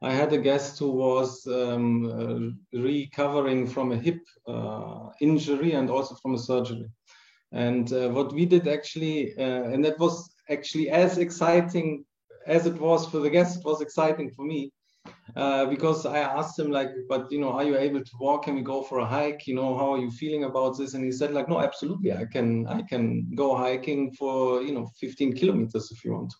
I 0.03 0.13
had 0.13 0.33
a 0.33 0.39
guest 0.39 0.79
who 0.79 0.91
was 0.91 1.47
um, 1.47 2.57
uh, 2.75 2.79
recovering 2.79 3.67
from 3.67 3.93
a 3.93 3.97
hip 3.97 4.21
uh, 4.49 5.11
injury 5.21 5.73
and 5.73 5.91
also 5.91 6.15
from 6.17 6.35
a 6.35 6.39
surgery. 6.39 6.89
And 7.53 7.93
uh, 7.93 8.09
what 8.09 8.33
we 8.33 8.47
did 8.47 8.67
actually, 8.67 9.37
uh, 9.37 9.65
and 9.73 9.85
that 9.85 9.99
was 9.99 10.33
actually 10.49 10.89
as 10.89 11.19
exciting 11.19 12.05
as 12.47 12.67
it 12.67 12.81
was 12.81 13.07
for 13.07 13.19
the 13.19 13.31
guest, 13.31 13.59
it 13.59 13.65
was 13.65 13.81
exciting 13.81 14.31
for 14.31 14.45
me. 14.45 14.73
Uh, 15.37 15.67
because 15.67 16.07
I 16.07 16.19
asked 16.19 16.59
him 16.59 16.71
like, 16.71 16.89
but 17.09 17.31
you 17.31 17.41
know, 17.41 17.53
are 17.53 17.65
you 17.65 17.77
able 17.77 18.01
to 18.01 18.13
walk? 18.19 18.45
Can 18.45 18.57
we 18.57 18.63
go 18.63 18.83
for 18.83 18.99
a 18.99 19.07
hike? 19.07 19.47
You 19.47 19.55
know, 19.55 19.77
how 19.77 19.95
are 19.95 19.99
you 19.99 20.11
feeling 20.11 20.45
about 20.45 20.77
this? 20.77 20.95
And 20.95 21.05
he 21.05 21.13
said 21.13 21.33
like, 21.33 21.49
no, 21.49 21.61
absolutely, 21.61 22.13
I 22.13 22.25
can, 22.25 22.67
I 22.67 22.83
can 22.83 23.31
go 23.35 23.57
hiking 23.57 24.13
for 24.13 24.63
you 24.63 24.73
know 24.73 24.91
15 25.01 25.37
kilometers 25.37 25.91
if 25.93 26.05
you 26.05 26.13
want. 26.13 26.33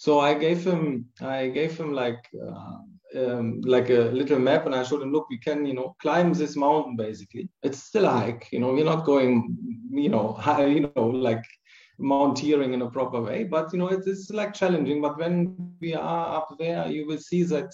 So 0.00 0.18
I 0.18 0.32
gave 0.32 0.64
him, 0.64 1.04
I 1.20 1.48
gave 1.48 1.78
him 1.78 1.92
like, 1.92 2.24
uh, 2.42 2.78
um, 3.22 3.60
like 3.60 3.90
a 3.90 4.08
little 4.18 4.38
map, 4.38 4.64
and 4.64 4.74
I 4.74 4.82
showed 4.82 5.02
him, 5.02 5.12
look, 5.12 5.28
we 5.28 5.36
can, 5.36 5.66
you 5.66 5.74
know, 5.74 5.94
climb 6.00 6.32
this 6.32 6.56
mountain. 6.56 6.96
Basically, 6.96 7.50
it's 7.62 7.82
still 7.82 8.06
a 8.06 8.10
hike. 8.10 8.48
You 8.50 8.60
know, 8.60 8.72
we're 8.72 8.92
not 8.92 9.04
going, 9.04 9.58
you 9.90 10.08
know, 10.08 10.32
high, 10.32 10.64
you 10.64 10.90
know, 10.96 11.06
like 11.06 11.44
mountaineering 11.98 12.72
in 12.72 12.80
a 12.80 12.90
proper 12.90 13.20
way, 13.20 13.44
but 13.44 13.74
you 13.74 13.78
know, 13.78 13.88
it 13.88 14.06
is 14.06 14.30
like 14.30 14.54
challenging. 14.54 15.02
But 15.02 15.18
when 15.18 15.74
we 15.82 15.92
are 15.92 16.34
up 16.34 16.48
there, 16.58 16.88
you 16.88 17.06
will 17.06 17.18
see 17.18 17.42
that 17.54 17.70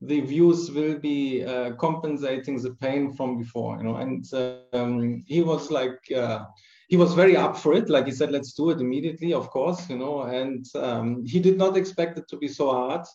the 0.00 0.22
views 0.22 0.72
will 0.72 0.98
be 0.98 1.44
uh, 1.44 1.74
compensating 1.74 2.60
the 2.60 2.74
pain 2.80 3.12
from 3.12 3.38
before. 3.38 3.76
You 3.78 3.84
know, 3.84 3.96
and 3.98 4.24
um, 4.72 5.22
he 5.24 5.42
was 5.42 5.70
like. 5.70 6.00
Uh, 6.10 6.46
he 6.90 6.96
was 6.96 7.14
very 7.14 7.36
up 7.36 7.56
for 7.56 7.72
it. 7.72 7.88
Like 7.88 8.06
he 8.06 8.12
said, 8.12 8.32
let's 8.32 8.52
do 8.52 8.70
it 8.70 8.80
immediately, 8.80 9.32
of 9.32 9.48
course, 9.48 9.88
you 9.88 9.96
know. 9.96 10.22
And 10.22 10.66
um, 10.74 11.24
he 11.24 11.38
did 11.38 11.56
not 11.56 11.76
expect 11.76 12.18
it 12.18 12.26
to 12.28 12.36
be 12.36 12.48
so 12.48 12.72
hard. 12.72 13.06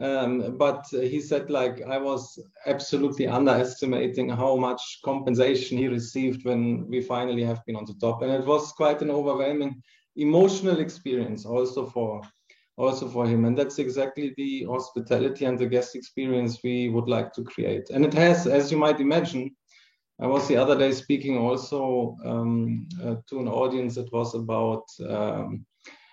Um, 0.00 0.56
but 0.56 0.86
he 0.90 1.20
said, 1.20 1.50
like, 1.50 1.82
I 1.82 1.98
was 1.98 2.42
absolutely 2.64 3.26
underestimating 3.26 4.30
how 4.30 4.56
much 4.56 5.00
compensation 5.04 5.76
he 5.76 5.88
received 5.88 6.46
when 6.46 6.88
we 6.88 7.02
finally 7.02 7.44
have 7.44 7.62
been 7.66 7.76
on 7.76 7.84
the 7.84 7.98
top. 8.00 8.22
And 8.22 8.32
it 8.32 8.46
was 8.46 8.72
quite 8.72 9.02
an 9.02 9.10
overwhelming 9.10 9.82
emotional 10.16 10.80
experience 10.80 11.44
also 11.44 11.86
for 11.86 12.22
also 12.78 13.06
for 13.06 13.26
him 13.26 13.44
and 13.44 13.56
that's 13.56 13.78
exactly 13.78 14.32
the 14.36 14.64
hospitality 14.64 15.44
and 15.44 15.58
the 15.58 15.66
guest 15.66 15.94
experience 15.94 16.58
we 16.64 16.88
would 16.88 17.08
like 17.08 17.32
to 17.32 17.44
create 17.44 17.88
and 17.90 18.04
it 18.04 18.12
has 18.12 18.46
as 18.46 18.70
you 18.70 18.78
might 18.78 19.00
imagine 19.00 19.54
I 20.22 20.26
was 20.26 20.46
the 20.46 20.56
other 20.56 20.78
day 20.78 20.92
speaking 20.92 21.36
also 21.36 22.16
um, 22.24 22.86
uh, 23.02 23.16
to 23.28 23.40
an 23.40 23.48
audience 23.48 23.96
that 23.96 24.12
was 24.12 24.36
about 24.36 24.84
um, 25.08 25.66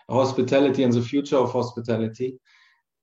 hospitality 0.09 0.81
and 0.81 0.91
the 0.91 1.01
future 1.01 1.37
of 1.37 1.51
hospitality. 1.51 2.39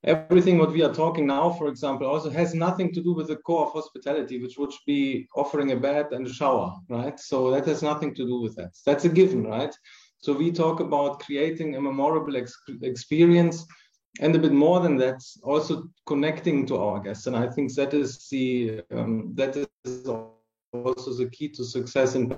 Everything 0.03 0.59
what 0.59 0.73
we 0.73 0.83
are 0.83 0.93
talking 0.93 1.25
now, 1.25 1.51
for 1.51 1.69
example, 1.69 2.09
also 2.09 2.29
has 2.31 2.55
nothing 2.55 2.93
to 2.93 3.01
do 3.01 3.15
with 3.15 3.29
the 3.29 3.37
core 3.37 3.67
of 3.67 3.73
hospitality, 3.73 4.43
which 4.43 4.59
would 4.59 4.73
be 4.85 5.29
offering 5.37 5.71
a 5.71 5.77
bed 5.77 6.07
and 6.11 6.27
a 6.27 6.33
shower, 6.33 6.75
right? 6.89 7.19
So 7.21 7.53
that 7.53 7.67
has 7.67 7.85
nothing 7.85 8.13
to 8.17 8.27
do 8.27 8.41
with 8.41 8.57
that. 8.57 8.73
That's 8.85 9.05
a 9.05 9.09
given, 9.09 9.45
right? 9.45 9.75
So 10.19 10.33
we 10.33 10.51
talk 10.51 10.81
about 10.81 11.21
creating 11.21 11.77
a 11.77 11.81
memorable 11.81 12.37
ex 12.37 12.53
experience 12.83 13.65
and 14.21 14.35
a 14.35 14.41
bit 14.41 14.53
more 14.53 14.81
than 14.81 14.97
that, 14.97 15.23
also 15.45 15.85
connecting 16.07 16.67
to 16.67 16.79
our 16.79 16.99
guests. 16.99 17.29
And 17.29 17.37
I 17.37 17.47
think 17.49 17.75
that 17.75 17.95
is 17.95 18.29
the 18.29 18.83
um, 18.91 19.33
that 19.35 19.57
is 19.57 20.09
also 20.73 21.13
the 21.13 21.29
key 21.31 21.49
to 21.51 21.65
success 21.65 22.15
in 22.15 22.37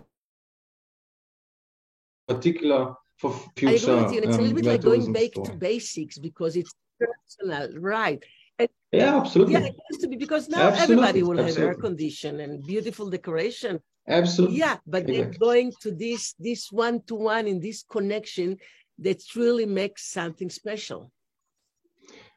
particular 2.27 2.95
for 3.17 3.33
future. 3.57 3.69
I 3.69 3.75
agree 3.75 4.05
with 4.05 4.13
you. 4.13 4.21
It's 4.23 4.35
um, 4.35 4.41
a 4.41 4.43
little 4.43 4.57
bit 4.57 4.65
like 4.67 4.83
going 4.83 5.13
back 5.13 5.33
to 5.45 5.53
basics 5.53 6.19
because 6.19 6.57
it's 6.57 6.73
personal, 6.99 7.81
right? 7.81 8.23
And, 8.59 8.69
yeah, 8.93 9.17
absolutely. 9.17 9.55
Yeah, 9.55 9.67
it 9.67 9.77
has 9.91 10.01
to 10.01 10.09
be 10.09 10.17
because 10.17 10.49
now 10.49 10.69
absolutely. 10.69 10.95
everybody 10.95 11.23
will 11.23 11.41
absolutely. 11.41 11.61
have 11.63 11.69
air 11.69 11.75
condition 11.75 12.41
and 12.41 12.67
beautiful 12.67 13.11
decoration. 13.11 13.81
Absolutely. 14.09 14.59
Yeah, 14.59 14.79
but 14.87 15.03
exactly. 15.03 15.23
then 15.25 15.39
going 15.39 15.73
to 15.83 15.91
this 15.91 16.35
this 16.39 16.73
one 16.73 17.03
to 17.03 17.15
one 17.15 17.47
in 17.47 17.61
this 17.61 17.83
connection 17.83 18.57
that 19.01 19.23
really 19.37 19.67
makes 19.67 20.11
something 20.11 20.51
special 20.51 21.13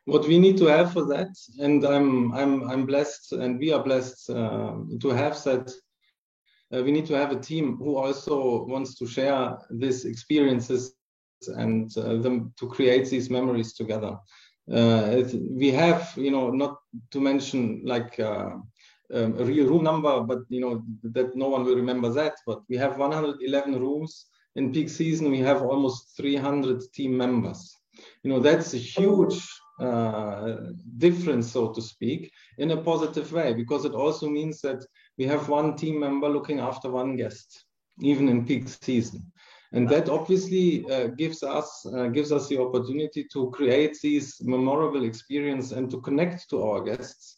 what 0.06 0.28
we 0.28 0.40
need 0.40 0.58
to 0.58 0.66
have 0.66 0.94
for 0.94 1.06
that, 1.06 1.30
and 1.60 1.86
I'm 1.86 2.34
I'm 2.34 2.70
I'm 2.70 2.86
blessed, 2.86 3.34
and 3.34 3.60
we 3.60 3.72
are 3.72 3.84
blessed 3.84 4.30
uh, 4.30 4.76
to 5.02 5.10
have 5.10 5.42
that. 5.44 5.72
Uh, 6.74 6.82
we 6.84 6.92
need 6.92 7.06
to 7.06 7.16
have 7.16 7.32
a 7.32 7.40
team 7.40 7.78
who 7.78 7.98
also 7.98 8.64
wants 8.66 8.98
to 8.98 9.06
share 9.06 9.58
these 9.70 10.06
experiences 10.06 10.96
and 11.58 11.96
uh, 11.98 12.16
them 12.18 12.54
to 12.58 12.68
create 12.68 13.10
these 13.10 13.30
memories 13.30 13.74
together. 13.74 14.18
Uh, 14.72 15.24
we 15.50 15.70
have, 15.72 16.14
you 16.16 16.32
know, 16.32 16.50
not 16.50 16.78
to 17.10 17.20
mention 17.20 17.82
like 17.84 18.18
uh, 18.20 18.52
um, 19.14 19.38
a 19.40 19.44
real 19.44 19.68
room 19.68 19.84
number, 19.84 20.22
but 20.22 20.40
you 20.50 20.62
know 20.62 20.84
that 21.04 21.36
no 21.36 21.50
one 21.50 21.66
will 21.66 21.76
remember 21.76 22.10
that. 22.10 22.36
But 22.46 22.62
we 22.70 22.78
have 22.78 22.98
111 22.98 23.80
rooms 23.80 24.28
in 24.56 24.72
peak 24.72 24.90
season. 24.90 25.30
We 25.30 25.40
have 25.40 25.62
almost 25.62 26.16
300 26.16 26.82
team 26.94 27.18
members. 27.18 27.81
You 28.24 28.32
know 28.32 28.40
that's 28.40 28.74
a 28.74 28.78
huge 28.78 29.42
uh, 29.80 30.58
difference, 30.98 31.52
so 31.52 31.74
to 31.74 31.82
speak, 31.82 32.32
in 32.60 32.72
a 32.72 32.78
positive 32.78 33.32
way, 33.34 33.54
because 33.54 33.84
it 33.84 33.94
also 33.94 34.30
means 34.30 34.62
that 34.62 34.86
we 35.18 35.26
have 35.26 35.50
one 35.50 35.76
team 35.76 36.00
member 36.00 36.30
looking 36.30 36.60
after 36.60 36.90
one 36.90 37.16
guest, 37.16 37.66
even 38.00 38.30
in 38.30 38.46
peak 38.46 38.68
season. 38.70 39.32
And 39.74 39.88
that 39.90 40.10
obviously 40.10 40.86
uh, 40.92 41.08
gives 41.08 41.44
us 41.44 41.86
uh, 41.96 42.08
gives 42.08 42.32
us 42.32 42.48
the 42.48 42.60
opportunity 42.60 43.26
to 43.32 43.50
create 43.52 43.98
these 44.04 44.38
memorable 44.44 45.06
experience 45.06 45.72
and 45.72 45.90
to 45.92 46.02
connect 46.02 46.50
to 46.50 46.62
our 46.62 46.84
guests 46.84 47.38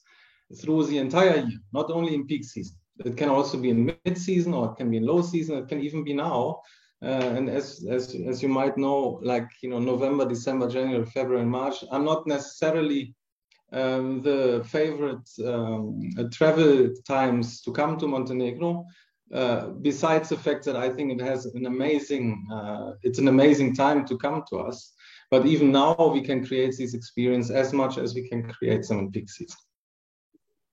through 0.60 0.86
the 0.88 0.98
entire 0.98 1.38
year, 1.38 1.60
not 1.72 1.92
only 1.92 2.14
in 2.16 2.28
peak 2.28 2.44
season. 2.44 2.76
It 3.06 3.18
can 3.18 3.30
also 3.30 3.58
be 3.58 3.70
in 3.70 3.86
mid 3.86 4.18
season 4.18 4.54
or 4.54 4.72
it 4.72 4.78
can 4.78 4.90
be 4.90 4.98
in 4.98 5.06
low 5.06 5.22
season. 5.22 5.58
It 5.58 5.68
can 5.68 5.82
even 5.82 6.04
be 6.04 6.14
now 6.14 6.62
and 7.04 7.50
as, 7.50 7.86
as, 7.90 8.16
as 8.16 8.42
you 8.42 8.50
might 8.50 8.78
know, 8.78 9.20
like, 9.22 9.50
you 9.62 9.70
know, 9.70 9.80
November, 9.80 10.26
December, 10.26 10.70
January, 10.70 11.06
February, 11.06 11.42
and 11.42 11.52
March 11.52 11.84
are 11.92 12.00
not 12.00 12.26
necessarily 12.26 13.14
um, 13.74 14.22
the 14.22 14.64
favorite 14.70 15.28
um, 15.46 16.00
uh, 16.18 16.24
travel 16.32 16.90
times 17.08 17.62
to 17.62 17.72
come 17.72 17.98
to 17.98 18.08
Montenegro. 18.08 18.86
Uh, 19.34 19.70
besides 19.82 20.30
the 20.30 20.38
fact 20.38 20.64
that 20.64 20.76
I 20.76 20.90
think 20.90 21.12
it 21.12 21.22
has 21.22 21.46
an 21.46 21.66
amazing, 21.66 22.48
uh, 22.54 22.92
it's 23.02 23.20
an 23.20 23.28
amazing 23.28 23.76
time 23.76 24.06
to 24.06 24.18
come 24.18 24.44
to 24.50 24.58
us. 24.60 24.94
But 25.32 25.46
even 25.48 25.72
now 25.72 26.12
we 26.14 26.22
can 26.22 26.46
create 26.46 26.76
this 26.78 26.94
experience 26.94 27.50
as 27.50 27.74
much 27.74 27.98
as 27.98 28.14
we 28.14 28.30
can 28.30 28.44
create 28.44 28.86
some 28.86 29.00
in 29.00 29.12
peak 29.12 29.30
season. 29.30 29.58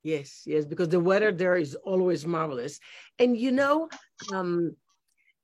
Yes, 0.02 0.42
yes, 0.46 0.64
because 0.64 0.88
the 0.88 1.00
weather 1.00 1.32
there 1.32 1.56
is 1.56 1.74
always 1.74 2.26
marvelous. 2.26 2.78
And 3.18 3.36
you 3.36 3.52
know, 3.52 3.88
um, 4.32 4.76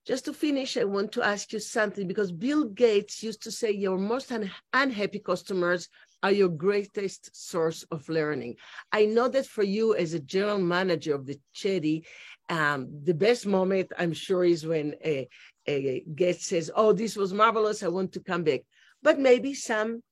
just 0.06 0.24
to 0.26 0.32
finish, 0.32 0.76
I 0.76 0.84
want 0.84 1.10
to 1.12 1.22
ask 1.22 1.52
you 1.52 1.58
something 1.58 2.06
because 2.06 2.30
Bill 2.30 2.64
Gates 2.64 3.24
used 3.24 3.42
to 3.42 3.50
say 3.50 3.72
your 3.72 3.98
most 3.98 4.30
un 4.30 4.50
unhappy 4.72 5.18
customers 5.18 5.88
are 6.22 6.30
your 6.30 6.48
greatest 6.48 7.34
source 7.34 7.82
of 7.90 8.08
learning. 8.08 8.54
I 8.92 9.06
know 9.06 9.28
that 9.28 9.46
for 9.46 9.64
you 9.64 9.94
as 9.96 10.14
a 10.14 10.20
general 10.20 10.58
manager 10.58 11.14
of 11.14 11.26
the 11.26 11.38
CHEDI, 11.54 12.06
um, 12.48 12.88
the 13.02 13.14
best 13.14 13.46
moment 13.46 13.92
I'm 13.98 14.12
sure 14.12 14.44
is 14.44 14.64
when 14.64 14.94
a, 15.04 15.28
a 15.66 16.04
guest 16.14 16.42
says, 16.42 16.70
oh, 16.74 16.92
this 16.92 17.16
was 17.16 17.34
marvelous, 17.34 17.82
I 17.82 17.88
want 17.88 18.12
to 18.12 18.20
come 18.20 18.44
back. 18.44 18.60
But 19.02 19.18
maybe 19.18 19.54
some 19.54 20.02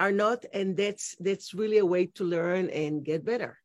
are 0.00 0.12
not, 0.12 0.44
and 0.52 0.76
that's 0.76 1.14
that's 1.20 1.54
really 1.54 1.78
a 1.78 1.86
way 1.86 2.06
to 2.06 2.24
learn 2.24 2.70
and 2.70 3.04
get 3.04 3.24
better. 3.24 3.58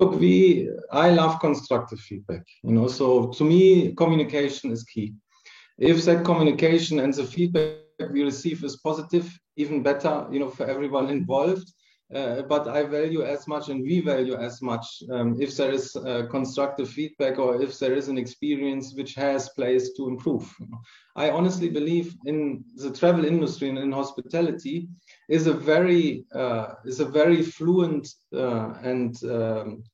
Look, 0.00 0.18
we 0.18 0.70
I 0.90 1.10
love 1.10 1.40
constructive 1.40 2.00
feedback. 2.00 2.44
You 2.62 2.72
know, 2.72 2.88
so 2.88 3.28
to 3.28 3.44
me, 3.44 3.94
communication 3.94 4.72
is 4.72 4.82
key. 4.82 5.12
If 5.78 6.04
that 6.06 6.24
communication 6.24 7.00
and 7.00 7.12
the 7.12 7.24
feedback 7.24 8.10
we 8.10 8.22
receive 8.22 8.64
is 8.64 8.76
positive, 8.78 9.30
even 9.56 9.82
better, 9.82 10.26
you 10.32 10.40
know, 10.40 10.48
for 10.48 10.66
everyone 10.66 11.10
involved. 11.10 11.70
Uh, 12.14 12.42
but 12.42 12.66
I 12.66 12.82
value 12.82 13.22
as 13.22 13.46
much 13.46 13.68
and 13.68 13.82
we 13.82 14.00
value 14.00 14.34
as 14.34 14.60
much 14.60 15.02
um, 15.12 15.40
if 15.40 15.56
there 15.56 15.70
is 15.70 15.94
uh, 15.94 16.26
constructive 16.28 16.88
feedback 16.88 17.38
or 17.38 17.62
if 17.62 17.78
there 17.78 17.94
is 17.94 18.08
an 18.08 18.18
experience 18.18 18.94
which 18.94 19.14
has 19.14 19.50
place 19.50 19.92
to 19.92 20.08
improve. 20.08 20.52
I 21.14 21.30
honestly 21.30 21.68
believe 21.68 22.16
in 22.26 22.64
the 22.74 22.90
travel 22.90 23.24
industry 23.24 23.68
and 23.68 23.78
in 23.78 23.92
hospitality 23.92 24.88
is 25.28 25.46
a 25.46 25.52
very 25.52 26.24
uh, 26.34 26.74
is 26.84 26.98
a 26.98 27.04
very 27.04 27.42
fluent 27.42 28.08
uh, 28.34 28.74
and 28.82 29.22
um, 29.24 29.84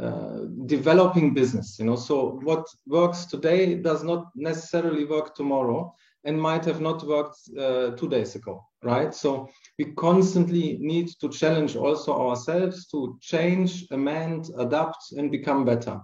uh, 0.00 0.40
developing 0.66 1.34
business. 1.34 1.78
You 1.78 1.86
know, 1.86 1.96
so 1.96 2.38
what 2.42 2.66
works 2.86 3.26
today 3.26 3.74
does 3.74 4.02
not 4.02 4.26
necessarily 4.34 5.04
work 5.04 5.34
tomorrow 5.34 5.94
and 6.26 6.40
might 6.40 6.64
have 6.64 6.80
not 6.80 7.06
worked 7.06 7.38
uh, 7.58 7.92
two 7.92 8.08
days 8.08 8.34
ago, 8.34 8.60
right? 8.82 9.14
So 9.14 9.48
we 9.78 9.92
constantly 9.94 10.76
need 10.80 11.08
to 11.20 11.28
challenge 11.28 11.76
also 11.76 12.12
ourselves 12.12 12.86
to 12.88 13.16
change, 13.20 13.86
amend, 13.92 14.50
adapt, 14.58 15.12
and 15.16 15.30
become 15.30 15.64
better. 15.64 16.00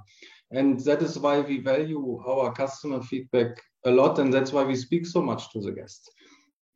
And 0.53 0.79
that 0.81 1.03
is 1.03 1.19
why 1.19 1.41
we 1.41 1.59
value 1.59 2.23
our 2.27 2.53
customer 2.53 3.03
feedback 3.03 3.61
a 3.85 3.91
lot, 3.91 4.21
and 4.21 4.33
that's 4.33 4.53
why 4.53 4.63
we 4.63 4.77
speak 4.77 5.07
so 5.07 5.21
much 5.21 5.51
to 5.53 5.61
the 5.61 5.73
guests. 5.73 6.09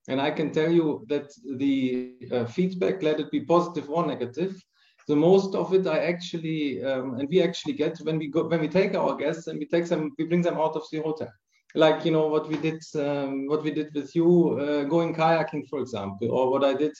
And 0.08 0.20
I 0.20 0.32
can 0.32 0.50
tell 0.50 0.70
you 0.70 1.04
that 1.08 1.30
the 1.58 2.16
uh, 2.32 2.44
feedback, 2.46 3.02
let 3.02 3.20
it 3.20 3.30
be 3.30 3.40
positive 3.44 3.88
or 3.88 4.06
negative, 4.06 4.60
the 5.06 5.16
most 5.16 5.54
of 5.54 5.72
it 5.72 5.86
I 5.86 5.98
actually 5.98 6.82
um, 6.82 7.14
and 7.20 7.28
we 7.28 7.40
actually 7.40 7.74
get 7.74 7.96
when 7.98 8.18
we 8.18 8.26
go 8.26 8.48
when 8.48 8.60
we 8.60 8.68
take 8.68 8.96
our 8.96 9.14
guests 9.14 9.46
and 9.46 9.58
we 9.60 9.66
take 9.66 9.86
them, 9.86 10.12
we 10.18 10.24
bring 10.24 10.42
them 10.42 10.56
out 10.56 10.74
of 10.74 10.82
the 10.90 10.98
hotel 10.98 11.28
like 11.74 12.04
you 12.04 12.10
know 12.10 12.26
what 12.26 12.48
we 12.48 12.56
did 12.56 12.82
um, 12.96 13.46
what 13.46 13.62
we 13.62 13.70
did 13.70 13.94
with 13.94 14.14
you 14.14 14.58
uh, 14.58 14.84
going 14.84 15.14
kayaking 15.14 15.66
for 15.68 15.80
example 15.80 16.30
or 16.30 16.50
what 16.50 16.64
i 16.64 16.72
did 16.72 16.94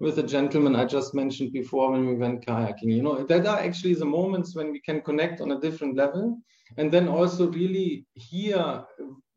with 0.00 0.16
the 0.16 0.22
gentleman 0.22 0.76
i 0.76 0.84
just 0.84 1.14
mentioned 1.14 1.52
before 1.52 1.92
when 1.92 2.06
we 2.06 2.14
went 2.14 2.44
kayaking. 2.44 2.92
You 2.96 3.02
know 3.02 3.24
that 3.24 3.46
are 3.46 3.58
actually 3.58 3.94
the 3.94 4.04
moments 4.04 4.54
when 4.56 4.72
we 4.72 4.80
can 4.80 5.00
connect 5.00 5.40
on 5.40 5.52
a 5.52 5.60
different 5.60 5.96
level 5.96 6.38
and 6.76 6.90
then 6.90 7.08
also 7.08 7.50
really 7.50 8.06
hear 8.14 8.84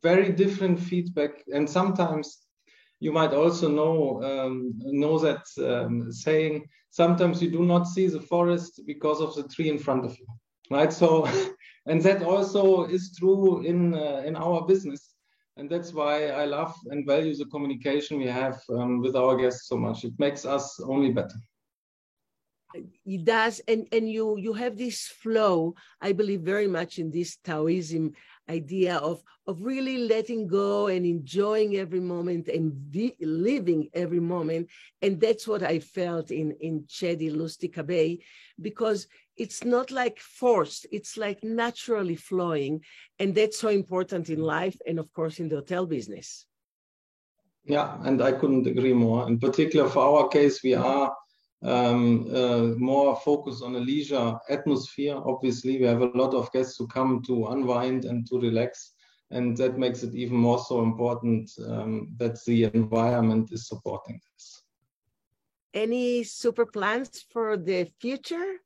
very 0.02 0.32
different 0.32 0.80
feedback. 0.80 1.32
And 1.54 1.70
sometimes 1.70 2.26
you 3.00 3.12
might 3.12 3.34
also 3.34 3.68
know 3.80 4.24
um, 4.30 4.74
know 5.04 5.18
that 5.20 5.44
um, 5.72 6.12
saying 6.12 6.54
sometimes 6.90 7.42
you 7.42 7.50
do 7.52 7.64
not 7.66 7.84
see 7.94 8.08
the 8.08 8.22
forest 8.22 8.82
because 8.86 9.20
of 9.22 9.36
the 9.36 9.48
tree 9.54 9.70
in 9.70 9.78
front 9.78 10.06
of 10.06 10.18
you 10.20 10.28
right? 10.70 10.92
So 10.92 11.28
and 11.86 12.02
that 12.02 12.24
also 12.24 12.86
is 12.86 13.16
true 13.18 13.64
in 13.66 13.94
uh, 13.94 14.24
in 14.26 14.36
our 14.36 14.66
business. 14.66 15.12
And 15.58 15.70
that's 15.70 15.94
why 15.94 16.28
i 16.42 16.46
love 16.46 16.76
and 16.92 17.08
value 17.08 17.34
the 17.34 17.46
communication 17.46 18.18
we 18.18 18.28
have 18.28 18.60
um, 18.70 19.00
with 19.00 19.16
our 19.16 19.38
guests 19.38 19.70
so 19.70 19.78
much. 19.78 20.04
It 20.04 20.14
makes 20.20 20.46
us 20.46 20.80
only 20.82 21.12
better. 21.12 21.40
It 23.06 23.24
does. 23.24 23.62
And 23.68 23.88
and 23.92 24.10
you 24.10 24.38
you 24.38 24.54
have 24.54 24.78
this 24.78 25.08
flow 25.08 25.76
i 26.02 26.12
believe 26.12 26.42
very 26.42 26.68
much 26.68 27.00
in 27.00 27.10
this 27.12 27.38
taoism 27.38 28.14
idea 28.50 28.98
of 28.98 29.24
of 29.48 29.62
really 29.62 29.98
letting 29.98 30.48
go 30.48 30.88
and 30.88 31.06
enjoying 31.06 31.78
every 31.78 32.00
moment 32.00 32.48
and 32.48 32.74
living 33.20 33.90
every 33.94 34.20
moment. 34.20 34.70
And 35.02 35.20
that's 35.20 35.48
what 35.48 35.64
i 35.64 35.80
felt 35.80 36.32
in 36.32 36.52
in 36.60 36.84
CHEDI 36.88 37.32
Lustica 37.32 37.86
Bay 37.86 38.20
because 38.60 39.08
it's 39.38 39.64
not 39.64 39.92
like 39.92 40.20
forced 40.20 40.86
it's 40.92 41.18
like 41.18 41.44
naturally 41.44 42.16
flowing 42.16 42.82
and 43.20 43.36
that's 43.36 43.60
so 43.60 43.70
important 43.70 44.30
in 44.30 44.42
life 44.42 44.78
and 44.88 45.00
of 45.00 45.12
course 45.14 45.40
in 45.40 45.50
the 45.50 45.56
hotel 45.56 45.86
business 45.86 46.46
yeah 47.66 47.98
and 48.04 48.22
i 48.22 48.32
couldn't 48.32 48.68
agree 48.68 48.94
more 48.94 49.28
in 49.28 49.40
particular 49.40 49.90
for 49.90 50.02
our 50.02 50.28
case 50.30 50.64
we 50.64 50.74
are 50.74 51.12
um, 51.66 52.28
uh, 52.34 52.78
more 52.78 53.16
focused 53.16 53.64
on 53.64 53.76
a 53.76 53.80
leisure 53.80 54.38
atmosphere. 54.50 55.16
Obviously, 55.16 55.80
we 55.80 55.86
have 55.86 56.02
a 56.02 56.18
lot 56.18 56.34
of 56.34 56.52
guests 56.52 56.78
who 56.78 56.88
come 56.88 57.24
to 57.24 57.48
unwind 57.48 58.06
and 58.06 58.28
to 58.28 58.40
relax, 58.40 58.94
and 59.32 59.58
that 59.58 59.78
makes 59.78 60.04
it 60.04 60.14
even 60.14 60.38
more 60.38 60.60
so 60.60 60.84
important 60.84 61.50
um, 61.68 62.14
that 62.18 62.38
the 62.46 62.66
environment 62.66 63.52
is 63.52 63.68
supporting 63.68 64.20
this. 64.34 64.62
Any 65.74 66.24
super 66.24 66.66
plans 66.66 67.26
for 67.32 67.58
the 67.58 67.90
future? 68.00 68.60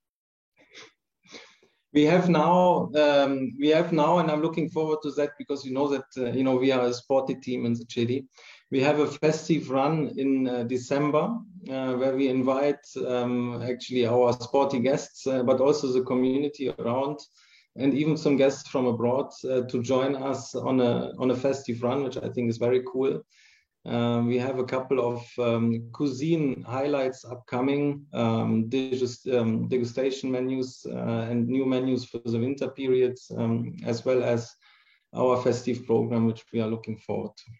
We 1.93 2.03
have 2.05 2.29
now 2.29 2.89
um, 2.95 3.51
we 3.59 3.69
have 3.69 3.91
now 3.91 4.19
and 4.19 4.29
i'm 4.29 4.41
looking 4.41 4.69
forward 4.69 4.99
to 5.01 5.11
that 5.11 5.31
because 5.37 5.65
you 5.65 5.73
know 5.73 5.87
that 5.87 6.05
uh, 6.17 6.31
you 6.31 6.43
know 6.43 6.55
we 6.55 6.71
are 6.71 6.85
a 6.85 6.93
sporty 6.93 7.35
team 7.35 7.65
in 7.65 7.73
the 7.73 7.85
CHEDI 7.85 8.25
we 8.71 8.81
have 8.81 8.99
a 8.99 9.07
festive 9.07 9.69
run 9.71 10.11
in 10.17 10.47
uh, 10.47 10.63
December 10.63 11.35
uh, 11.69 11.93
where 11.93 12.15
we 12.15 12.27
invite 12.27 12.85
um, 13.07 13.61
actually 13.63 14.05
our 14.05 14.33
sporty 14.33 14.79
guests, 14.79 15.25
uh, 15.25 15.43
but 15.43 15.59
also 15.59 15.91
the 15.91 16.03
community 16.03 16.71
around, 16.79 17.19
and 17.75 17.93
even 17.93 18.15
some 18.15 18.37
guests 18.37 18.69
from 18.69 18.85
abroad 18.85 19.31
uh, 19.49 19.61
to 19.61 19.81
join 19.81 20.15
us 20.15 20.53
on 20.55 20.79
a 20.81 21.11
on 21.17 21.31
a 21.31 21.35
festive 21.35 21.81
run, 21.81 22.03
which 22.03 22.17
I 22.17 22.29
think 22.29 22.49
is 22.49 22.57
very 22.57 22.83
cool. 22.91 23.21
Um, 23.85 24.27
we 24.27 24.37
have 24.37 24.59
a 24.59 24.65
couple 24.65 24.99
of 24.99 25.25
um, 25.39 25.89
cuisine 25.93 26.63
highlights 26.63 27.23
upcoming, 27.23 28.05
um, 28.13 28.69
um 29.31 29.69
degustation 29.69 30.29
menus 30.29 30.85
uh, 30.85 31.27
and 31.29 31.47
new 31.47 31.65
menus 31.65 32.05
for 32.05 32.19
the 32.25 32.39
winter 32.39 32.69
period, 32.69 33.17
um, 33.37 33.75
as 33.85 34.03
well 34.03 34.21
as 34.21 34.53
our 35.15 35.41
festive 35.41 35.85
program, 35.85 36.25
which 36.25 36.43
we 36.51 36.59
are 36.61 36.67
looking 36.67 36.97
forward 36.97 37.31
to. 37.37 37.51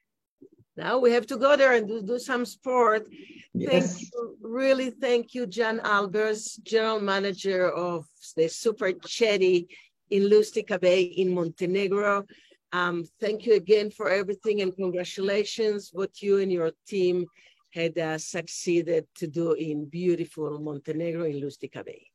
Now 0.75 0.97
we 0.97 1.11
have 1.11 1.27
to 1.27 1.37
go 1.37 1.55
there 1.55 1.73
and 1.73 1.87
do, 1.87 2.01
do 2.01 2.19
some 2.19 2.45
sport. 2.45 3.07
Yes. 3.53 3.71
Thank 3.71 4.01
you, 4.13 4.37
really 4.41 4.89
thank 4.91 5.33
you, 5.33 5.47
Jan 5.47 5.79
Albers, 5.79 6.61
General 6.63 6.99
Manager 6.99 7.69
of 7.69 8.05
the 8.35 8.47
Super 8.47 8.91
CHEDI 8.91 9.67
in 10.09 10.23
Lustica 10.23 10.79
Bay 10.79 11.01
in 11.01 11.33
Montenegro. 11.33 12.25
Um, 12.71 13.03
thank 13.19 13.45
you 13.45 13.55
again 13.55 13.89
for 13.89 14.09
everything 14.09 14.61
and 14.61 14.75
congratulations 14.75 15.89
what 15.91 16.21
you 16.21 16.37
and 16.37 16.51
your 16.51 16.71
team 16.87 17.25
had 17.71 17.97
uh, 17.97 18.17
succeeded 18.17 19.07
to 19.15 19.27
do 19.27 19.53
in 19.53 19.85
beautiful 19.85 20.59
Montenegro 20.59 21.25
in 21.25 21.41
Lustica 21.41 21.83
Bay. 21.83 22.05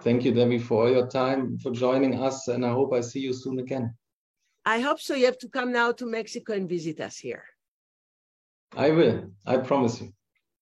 Thank 0.00 0.24
you, 0.24 0.32
Deby, 0.32 0.60
for 0.60 0.84
all 0.84 0.90
your 0.90 1.06
time, 1.06 1.58
for 1.58 1.70
joining 1.70 2.20
us, 2.20 2.48
and 2.48 2.66
I 2.66 2.70
hope 2.70 2.92
I 2.92 3.00
see 3.00 3.20
you 3.20 3.32
soon 3.32 3.60
again. 3.60 3.94
I 4.64 4.80
hope 4.80 5.00
so. 5.00 5.14
You 5.14 5.26
have 5.26 5.38
to 5.38 5.48
come 5.48 5.72
now 5.72 5.92
to 5.92 6.04
Mexico 6.04 6.52
and 6.52 6.68
visit 6.68 7.00
us 7.00 7.16
here. 7.16 7.44
I 8.76 8.90
will. 8.90 9.30
I 9.46 9.58
promise 9.58 10.00
you. 10.00 10.12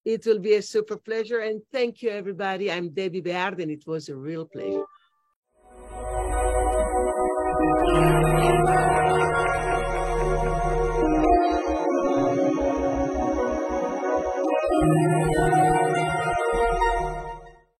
It 0.04 0.24
will 0.26 0.38
be 0.38 0.54
a 0.54 0.62
super 0.62 0.96
pleasure. 0.96 1.40
And 1.40 1.62
thank 1.72 2.02
you, 2.02 2.10
everybody. 2.10 2.70
I'm 2.70 2.90
Deby 2.90 3.24
Beard, 3.24 3.60
and 3.60 3.70
it 3.70 3.84
was 3.86 4.08
a 4.08 4.16
real 4.16 4.44
pleasure. 4.44 4.84